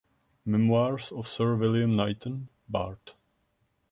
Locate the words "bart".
2.67-3.13